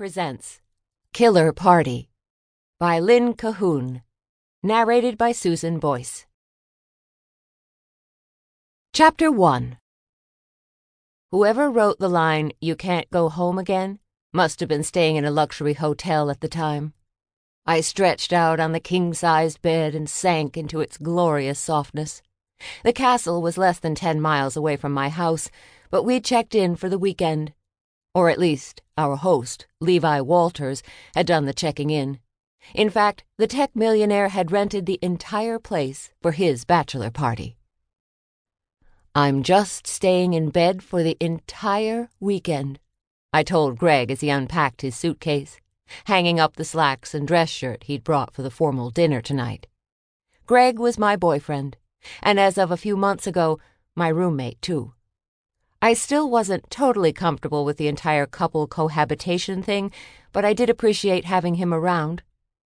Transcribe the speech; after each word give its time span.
presents 0.00 0.62
Killer 1.12 1.52
Party 1.52 2.08
by 2.78 2.98
Lynn 2.98 3.34
Cahoon, 3.34 4.00
narrated 4.62 5.18
by 5.18 5.30
Susan 5.30 5.78
Boyce. 5.78 6.24
Chapter 8.94 9.30
1 9.30 9.76
Whoever 11.30 11.70
wrote 11.70 11.98
the 11.98 12.08
line, 12.08 12.52
You 12.62 12.76
can't 12.76 13.10
go 13.10 13.28
home 13.28 13.58
again, 13.58 13.98
must 14.32 14.60
have 14.60 14.70
been 14.70 14.84
staying 14.84 15.16
in 15.16 15.26
a 15.26 15.30
luxury 15.30 15.74
hotel 15.74 16.30
at 16.30 16.40
the 16.40 16.48
time. 16.48 16.94
I 17.66 17.82
stretched 17.82 18.32
out 18.32 18.58
on 18.58 18.72
the 18.72 18.80
king 18.80 19.12
sized 19.12 19.60
bed 19.60 19.94
and 19.94 20.08
sank 20.08 20.56
into 20.56 20.80
its 20.80 20.96
glorious 20.96 21.58
softness. 21.58 22.22
The 22.84 22.94
castle 22.94 23.42
was 23.42 23.58
less 23.58 23.78
than 23.78 23.94
ten 23.94 24.18
miles 24.18 24.56
away 24.56 24.76
from 24.76 24.92
my 24.94 25.10
house, 25.10 25.50
but 25.90 26.04
we'd 26.04 26.24
checked 26.24 26.54
in 26.54 26.74
for 26.74 26.88
the 26.88 26.98
weekend 26.98 27.52
or 28.14 28.30
at 28.30 28.38
least, 28.38 28.82
our 28.96 29.16
host, 29.16 29.66
Levi 29.80 30.20
Walters, 30.20 30.82
had 31.14 31.26
done 31.26 31.46
the 31.46 31.54
checking 31.54 31.90
in. 31.90 32.18
In 32.74 32.90
fact, 32.90 33.24
the 33.38 33.46
tech 33.46 33.74
millionaire 33.74 34.28
had 34.28 34.52
rented 34.52 34.86
the 34.86 34.98
entire 35.00 35.58
place 35.58 36.10
for 36.20 36.32
his 36.32 36.64
bachelor 36.64 37.10
party. 37.10 37.56
I'm 39.14 39.42
just 39.42 39.86
staying 39.86 40.34
in 40.34 40.50
bed 40.50 40.82
for 40.82 41.02
the 41.02 41.16
entire 41.20 42.10
weekend, 42.20 42.78
I 43.32 43.42
told 43.42 43.78
Greg 43.78 44.10
as 44.10 44.20
he 44.20 44.30
unpacked 44.30 44.82
his 44.82 44.96
suitcase, 44.96 45.58
hanging 46.04 46.38
up 46.38 46.56
the 46.56 46.64
slacks 46.64 47.14
and 47.14 47.26
dress 47.26 47.48
shirt 47.48 47.84
he'd 47.84 48.04
brought 48.04 48.34
for 48.34 48.42
the 48.42 48.50
formal 48.50 48.90
dinner 48.90 49.20
tonight. 49.20 49.66
Greg 50.46 50.78
was 50.78 50.98
my 50.98 51.16
boyfriend, 51.16 51.76
and 52.22 52.40
as 52.40 52.58
of 52.58 52.70
a 52.70 52.76
few 52.76 52.96
months 52.96 53.26
ago, 53.26 53.58
my 53.94 54.08
roommate, 54.08 54.60
too. 54.60 54.94
I 55.82 55.94
still 55.94 56.28
wasn't 56.28 56.70
totally 56.70 57.12
comfortable 57.12 57.64
with 57.64 57.78
the 57.78 57.88
entire 57.88 58.26
couple 58.26 58.66
cohabitation 58.66 59.62
thing, 59.62 59.90
but 60.30 60.44
I 60.44 60.52
did 60.52 60.68
appreciate 60.68 61.24
having 61.24 61.54
him 61.54 61.72
around, 61.72 62.22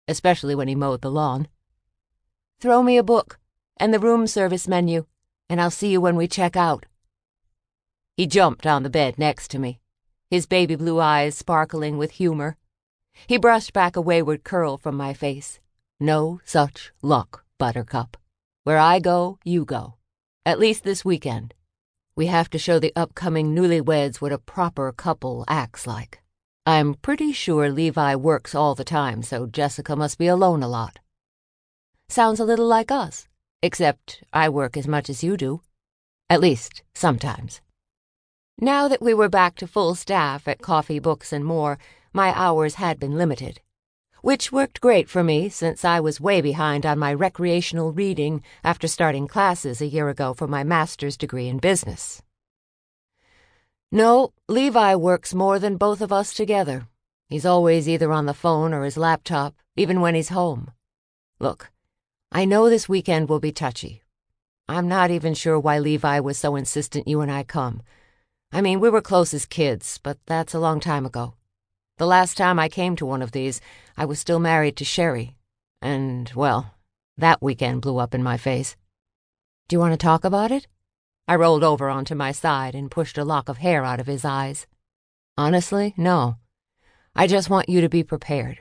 especially 0.07 0.55
when 0.55 0.67
he 0.67 0.73
mowed 0.73 1.01
the 1.01 1.11
lawn. 1.11 1.47
Throw 2.59 2.81
me 2.81 2.97
a 2.97 3.03
book 3.03 3.39
and 3.77 3.93
the 3.93 3.99
room 3.99 4.25
service 4.25 4.67
menu, 4.67 5.05
and 5.47 5.61
I'll 5.61 5.69
see 5.69 5.89
you 5.89 6.01
when 6.01 6.15
we 6.15 6.27
check 6.27 6.55
out. 6.55 6.87
He 8.17 8.25
jumped 8.25 8.65
on 8.65 8.81
the 8.81 8.89
bed 8.89 9.19
next 9.19 9.49
to 9.49 9.59
me, 9.59 9.79
his 10.31 10.47
baby 10.47 10.75
blue 10.75 10.99
eyes 10.99 11.37
sparkling 11.37 11.99
with 11.99 12.11
humor. 12.11 12.57
He 13.27 13.37
brushed 13.37 13.73
back 13.73 13.95
a 13.95 14.01
wayward 14.01 14.43
curl 14.43 14.77
from 14.77 14.95
my 14.95 15.13
face. 15.13 15.59
No 15.99 16.41
such 16.45 16.91
luck, 17.03 17.45
Buttercup. 17.59 18.17
Where 18.63 18.79
I 18.79 18.97
go, 18.99 19.37
you 19.43 19.65
go. 19.65 19.95
At 20.47 20.59
least 20.59 20.83
this 20.83 21.05
weekend. 21.05 21.53
We 22.15 22.27
have 22.27 22.49
to 22.51 22.59
show 22.59 22.77
the 22.77 22.93
upcoming 22.95 23.55
newlyweds 23.55 24.21
what 24.21 24.31
a 24.31 24.37
proper 24.37 24.91
couple 24.91 25.45
acts 25.47 25.87
like. 25.87 26.21
I'm 26.65 26.93
pretty 26.93 27.31
sure 27.31 27.69
Levi 27.69 28.15
works 28.15 28.53
all 28.53 28.75
the 28.75 28.83
time, 28.83 29.23
so 29.23 29.47
Jessica 29.47 29.95
must 29.95 30.19
be 30.19 30.27
alone 30.27 30.61
a 30.61 30.67
lot. 30.67 30.99
Sounds 32.09 32.39
a 32.39 32.45
little 32.45 32.67
like 32.67 32.91
us, 32.91 33.27
except 33.63 34.23
I 34.31 34.47
work 34.47 34.77
as 34.77 34.87
much 34.87 35.09
as 35.09 35.23
you 35.23 35.37
do. 35.37 35.61
At 36.29 36.39
least, 36.39 36.83
sometimes. 36.93 37.61
Now 38.59 38.87
that 38.87 39.01
we 39.01 39.15
were 39.15 39.29
back 39.29 39.55
to 39.55 39.67
full 39.67 39.95
staff 39.95 40.47
at 40.47 40.61
Coffee, 40.61 40.99
Books, 40.99 41.33
and 41.33 41.43
More, 41.43 41.79
my 42.13 42.31
hours 42.35 42.75
had 42.75 42.99
been 42.99 43.17
limited 43.17 43.59
which 44.23 44.53
worked 44.53 44.79
great 44.79 45.09
for 45.09 45.21
me 45.21 45.49
since 45.49 45.83
I 45.83 45.99
was 45.99 46.21
way 46.21 46.39
behind 46.39 46.85
on 46.85 46.97
my 46.97 47.13
recreational 47.13 47.91
reading 47.91 48.41
after 48.63 48.87
starting 48.87 49.27
classes 49.27 49.81
a 49.81 49.85
year 49.85 50.07
ago 50.07 50.33
for 50.33 50.47
my 50.47 50.63
master's 50.63 51.17
degree 51.17 51.49
in 51.49 51.57
business. 51.57 52.21
No, 53.91 54.31
Levi 54.47 54.95
works 54.95 55.33
more 55.33 55.59
than 55.59 55.75
both 55.75 55.99
of 55.99 56.13
us 56.13 56.33
together. 56.33 56.87
He's 57.27 57.45
always 57.45 57.89
either 57.89 58.13
on 58.13 58.25
the 58.25 58.33
phone 58.33 58.73
or 58.73 58.85
his 58.85 58.95
laptop, 58.95 59.55
even 59.75 59.99
when 59.99 60.15
he's 60.15 60.29
home. 60.29 60.71
Look, 61.41 61.69
I 62.31 62.45
know 62.45 62.69
this 62.69 62.87
weekend 62.87 63.27
will 63.27 63.41
be 63.41 63.51
touchy. 63.51 64.03
I'm 64.69 64.87
not 64.87 65.11
even 65.11 65.33
sure 65.33 65.59
why 65.59 65.79
Levi 65.79 66.21
was 66.21 66.37
so 66.37 66.55
insistent 66.55 67.09
you 67.09 67.19
and 67.19 67.29
I 67.29 67.43
come. 67.43 67.81
I 68.53 68.61
mean, 68.61 68.79
we 68.79 68.89
were 68.89 69.01
close 69.01 69.33
as 69.33 69.45
kids, 69.45 69.99
but 70.01 70.17
that's 70.27 70.53
a 70.53 70.59
long 70.59 70.79
time 70.79 71.05
ago. 71.05 71.33
The 71.97 72.07
last 72.07 72.37
time 72.37 72.57
I 72.57 72.69
came 72.69 72.95
to 72.95 73.05
one 73.05 73.21
of 73.21 73.33
these, 73.33 73.61
I 73.95 74.05
was 74.05 74.19
still 74.19 74.39
married 74.39 74.75
to 74.77 74.85
Sherry. 74.85 75.35
And, 75.81 76.31
well, 76.35 76.73
that 77.17 77.41
weekend 77.41 77.81
blew 77.81 77.99
up 77.99 78.15
in 78.15 78.23
my 78.23 78.37
face. 78.37 78.75
Do 79.67 79.75
you 79.75 79.79
want 79.79 79.93
to 79.93 79.97
talk 79.97 80.23
about 80.23 80.51
it? 80.51 80.67
I 81.27 81.35
rolled 81.35 81.63
over 81.63 81.89
onto 81.89 82.15
my 82.15 82.31
side 82.31 82.73
and 82.73 82.89
pushed 82.89 83.17
a 83.17 83.23
lock 83.23 83.47
of 83.47 83.59
hair 83.59 83.85
out 83.85 83.99
of 83.99 84.07
his 84.07 84.25
eyes. 84.25 84.65
Honestly, 85.37 85.93
no. 85.95 86.37
I 87.15 87.27
just 87.27 87.49
want 87.49 87.69
you 87.69 87.79
to 87.81 87.89
be 87.89 88.03
prepared. 88.03 88.59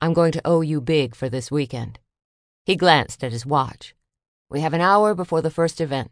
I'm 0.00 0.12
going 0.12 0.32
to 0.32 0.42
owe 0.44 0.60
you 0.60 0.80
big 0.80 1.14
for 1.14 1.28
this 1.28 1.50
weekend. 1.50 1.98
He 2.64 2.76
glanced 2.76 3.24
at 3.24 3.32
his 3.32 3.44
watch. 3.44 3.94
We 4.48 4.60
have 4.60 4.74
an 4.74 4.80
hour 4.80 5.14
before 5.14 5.42
the 5.42 5.50
first 5.50 5.80
event. 5.80 6.10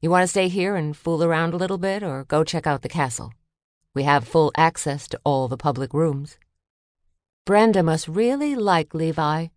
You 0.00 0.08
want 0.08 0.22
to 0.22 0.28
stay 0.28 0.48
here 0.48 0.76
and 0.76 0.96
fool 0.96 1.22
around 1.22 1.52
a 1.52 1.58
little 1.58 1.78
bit 1.78 2.02
or 2.02 2.24
go 2.24 2.42
check 2.42 2.66
out 2.66 2.82
the 2.82 2.88
castle? 2.88 3.32
We 3.92 4.04
have 4.04 4.28
full 4.28 4.52
access 4.56 5.08
to 5.08 5.20
all 5.24 5.48
the 5.48 5.56
public 5.56 5.92
rooms. 5.92 6.38
Brenda 7.44 7.82
must 7.82 8.06
really 8.06 8.54
like 8.54 8.94
Levi. 8.94 9.48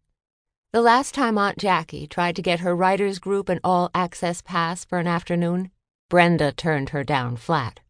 The 0.71 0.81
last 0.81 1.13
time 1.13 1.37
Aunt 1.37 1.59
Jackie 1.59 2.07
tried 2.07 2.35
to 2.37 2.41
get 2.41 2.61
her 2.61 2.75
writers 2.75 3.19
group 3.19 3.47
an 3.47 3.59
all 3.63 3.91
access 3.93 4.41
pass 4.41 4.85
for 4.85 4.97
an 4.97 5.05
afternoon, 5.05 5.69
Brenda 6.09 6.51
turned 6.51 6.89
her 6.89 7.03
down 7.03 7.35
flat. 7.35 7.81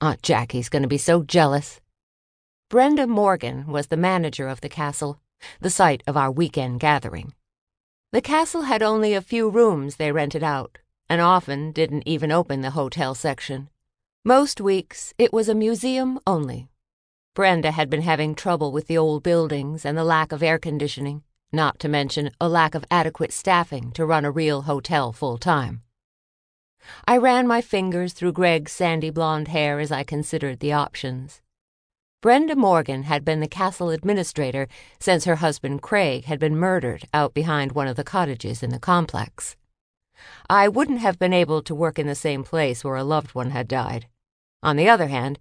Aunt 0.00 0.22
Jackie's 0.22 0.68
going 0.68 0.82
to 0.82 0.88
be 0.88 0.96
so 0.96 1.24
jealous. 1.24 1.80
Brenda 2.68 3.08
Morgan 3.08 3.66
was 3.66 3.88
the 3.88 3.96
manager 3.96 4.46
of 4.46 4.60
the 4.60 4.68
castle, 4.68 5.18
the 5.60 5.70
site 5.70 6.04
of 6.06 6.16
our 6.16 6.30
weekend 6.30 6.78
gathering. 6.78 7.34
The 8.12 8.22
castle 8.22 8.62
had 8.62 8.80
only 8.82 9.12
a 9.12 9.20
few 9.20 9.50
rooms 9.50 9.96
they 9.96 10.12
rented 10.12 10.44
out, 10.44 10.78
and 11.08 11.20
often 11.20 11.72
didn't 11.72 12.04
even 12.06 12.30
open 12.30 12.60
the 12.60 12.70
hotel 12.70 13.16
section. 13.16 13.70
Most 14.24 14.60
weeks 14.60 15.14
it 15.16 15.32
was 15.32 15.48
a 15.48 15.54
museum 15.54 16.20
only. 16.26 16.68
Brenda 17.34 17.70
had 17.70 17.88
been 17.88 18.02
having 18.02 18.34
trouble 18.34 18.70
with 18.70 18.86
the 18.86 18.98
old 18.98 19.22
buildings 19.22 19.86
and 19.86 19.96
the 19.96 20.04
lack 20.04 20.30
of 20.30 20.42
air 20.42 20.58
conditioning, 20.58 21.22
not 21.52 21.78
to 21.78 21.88
mention 21.88 22.30
a 22.38 22.46
lack 22.46 22.74
of 22.74 22.84
adequate 22.90 23.32
staffing 23.32 23.92
to 23.92 24.04
run 24.04 24.26
a 24.26 24.30
real 24.30 24.62
hotel 24.62 25.10
full 25.10 25.38
time. 25.38 25.80
I 27.06 27.16
ran 27.16 27.46
my 27.46 27.62
fingers 27.62 28.12
through 28.12 28.32
Greg's 28.32 28.72
sandy 28.72 29.08
blonde 29.08 29.48
hair 29.48 29.80
as 29.80 29.90
I 29.90 30.04
considered 30.04 30.60
the 30.60 30.74
options. 30.74 31.40
Brenda 32.20 32.54
Morgan 32.54 33.04
had 33.04 33.24
been 33.24 33.40
the 33.40 33.48
castle 33.48 33.88
administrator 33.88 34.68
since 34.98 35.24
her 35.24 35.36
husband 35.36 35.80
Craig 35.80 36.26
had 36.26 36.38
been 36.38 36.56
murdered 36.56 37.04
out 37.14 37.32
behind 37.32 37.72
one 37.72 37.88
of 37.88 37.96
the 37.96 38.04
cottages 38.04 38.62
in 38.62 38.68
the 38.68 38.78
complex. 38.78 39.56
I 40.48 40.68
wouldn't 40.68 41.00
have 41.00 41.18
been 41.18 41.32
able 41.32 41.62
to 41.62 41.74
work 41.74 41.98
in 41.98 42.06
the 42.06 42.14
same 42.14 42.44
place 42.44 42.84
where 42.84 42.96
a 42.96 43.04
loved 43.04 43.34
one 43.34 43.50
had 43.50 43.68
died. 43.68 44.06
On 44.62 44.76
the 44.76 44.88
other 44.88 45.08
hand, 45.08 45.38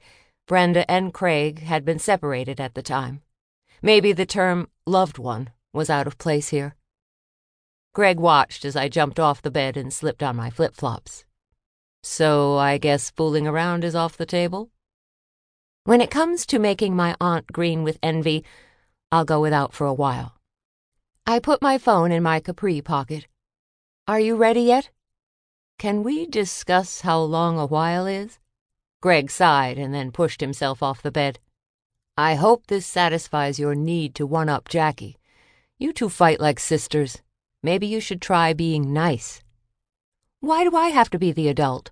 Brenda 0.47 0.89
and 0.89 1.13
Craig 1.13 1.63
had 1.63 1.85
been 1.85 1.99
separated 1.99 2.59
at 2.59 2.73
the 2.73 2.81
time. 2.81 3.21
Maybe 3.81 4.11
the 4.11 4.25
term 4.25 4.69
loved 4.85 5.17
one 5.17 5.51
was 5.73 5.89
out 5.89 6.07
of 6.07 6.17
place 6.17 6.49
here. 6.49 6.75
Greg 7.93 8.19
watched 8.19 8.65
as 8.65 8.75
I 8.75 8.89
jumped 8.89 9.19
off 9.19 9.41
the 9.41 9.51
bed 9.51 9.77
and 9.77 9.93
slipped 9.93 10.23
on 10.23 10.35
my 10.35 10.49
flip 10.49 10.75
flops. 10.75 11.25
So 12.03 12.57
I 12.57 12.77
guess 12.77 13.09
fooling 13.09 13.47
around 13.47 13.83
is 13.83 13.95
off 13.95 14.17
the 14.17 14.25
table? 14.25 14.69
When 15.83 16.01
it 16.01 16.11
comes 16.11 16.45
to 16.47 16.59
making 16.59 16.95
my 16.95 17.15
aunt 17.19 17.47
green 17.47 17.83
with 17.83 17.99
envy, 18.01 18.43
I'll 19.11 19.25
go 19.25 19.41
without 19.41 19.73
for 19.73 19.87
a 19.87 19.93
while. 19.93 20.35
I 21.25 21.39
put 21.39 21.61
my 21.61 21.77
phone 21.77 22.11
in 22.11 22.23
my 22.23 22.39
capri 22.39 22.81
pocket. 22.81 23.27
Are 24.09 24.19
you 24.19 24.37
ready 24.37 24.61
yet? 24.61 24.89
Can 25.77 26.01
we 26.01 26.25
discuss 26.25 27.01
how 27.01 27.19
long 27.19 27.59
a 27.59 27.67
while 27.67 28.07
is? 28.07 28.39
Greg 29.01 29.29
sighed 29.29 29.77
and 29.77 29.93
then 29.93 30.11
pushed 30.11 30.41
himself 30.41 30.81
off 30.81 31.03
the 31.03 31.11
bed. 31.11 31.37
I 32.17 32.33
hope 32.33 32.65
this 32.65 32.87
satisfies 32.87 33.59
your 33.59 33.75
need 33.75 34.15
to 34.15 34.25
one 34.25 34.49
up 34.49 34.67
Jackie. 34.67 35.17
You 35.77 35.93
two 35.93 36.09
fight 36.09 36.39
like 36.39 36.59
sisters. 36.59 37.21
Maybe 37.61 37.85
you 37.85 37.99
should 37.99 38.19
try 38.19 38.51
being 38.51 38.91
nice. 38.91 39.43
Why 40.39 40.63
do 40.63 40.75
I 40.75 40.87
have 40.87 41.11
to 41.11 41.19
be 41.19 41.31
the 41.31 41.47
adult? 41.47 41.91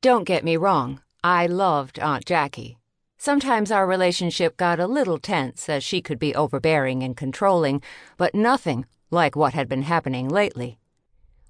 Don't 0.00 0.24
get 0.24 0.42
me 0.42 0.56
wrong, 0.56 1.02
I 1.22 1.46
loved 1.46 2.00
Aunt 2.00 2.24
Jackie. 2.24 2.78
Sometimes 3.16 3.70
our 3.70 3.86
relationship 3.86 4.56
got 4.56 4.80
a 4.80 4.88
little 4.88 5.18
tense 5.18 5.68
as 5.68 5.84
she 5.84 6.02
could 6.02 6.18
be 6.18 6.34
overbearing 6.34 7.04
and 7.04 7.16
controlling, 7.16 7.80
but 8.16 8.34
nothing 8.34 8.86
like 9.12 9.36
what 9.36 9.54
had 9.54 9.68
been 9.68 9.82
happening 9.82 10.28
lately. 10.28 10.80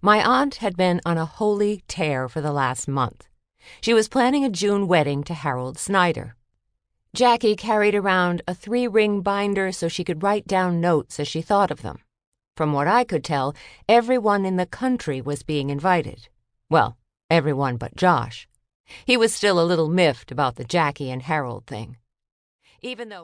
My 0.04 0.20
aunt 0.20 0.56
had 0.56 0.76
been 0.76 1.00
on 1.06 1.16
a 1.16 1.25
holy 1.25 1.84
tear 1.87 2.28
for 2.28 2.40
the 2.40 2.50
last 2.50 2.88
month. 2.88 3.28
She 3.81 3.94
was 3.94 4.08
planning 4.08 4.44
a 4.44 4.50
June 4.50 4.88
wedding 4.88 5.22
to 5.22 5.32
Harold 5.32 5.78
Snyder. 5.78 6.34
Jackie 7.14 7.54
carried 7.54 7.94
around 7.94 8.43
a 8.49 8.52
three 8.52 8.88
ring 8.88 9.20
binder 9.20 9.70
so 9.70 9.87
she 9.87 10.02
could 10.02 10.25
write 10.25 10.49
down 10.49 10.81
notes 10.81 11.20
as 11.20 11.28
she 11.28 11.40
thought 11.40 11.70
of 11.70 11.82
them. 11.82 12.00
From 12.56 12.72
what 12.72 12.88
I 12.88 13.04
could 13.04 13.22
tell, 13.22 13.54
everyone 13.88 14.44
in 14.44 14.56
the 14.56 14.66
country 14.66 15.20
was 15.20 15.44
being 15.44 15.70
invited. 15.70 16.28
Well, 16.69 16.96
everyone 17.31 17.76
but 17.76 17.94
Josh. 17.94 18.48
He 19.05 19.16
was 19.16 19.32
still 19.32 19.60
a 19.60 19.70
little 19.70 19.88
miffed 19.88 20.32
about 20.32 20.56
the 20.56 20.64
Jackie 20.64 21.12
and 21.12 21.22
Harold 21.22 21.64
thing. 21.66 21.96
Even 22.81 23.08
though 23.08 23.20